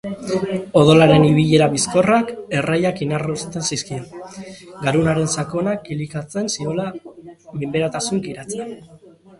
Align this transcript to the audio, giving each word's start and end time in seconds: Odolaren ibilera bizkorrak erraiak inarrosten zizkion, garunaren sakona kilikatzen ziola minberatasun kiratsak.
Odolaren 0.79 1.25
ibilera 1.27 1.67
bizkorrak 1.73 2.31
erraiak 2.61 3.03
inarrosten 3.07 3.67
zizkion, 3.75 4.09
garunaren 4.87 5.31
sakona 5.37 5.77
kilikatzen 5.87 6.51
ziola 6.57 6.91
minberatasun 7.29 8.27
kiratsak. 8.29 8.77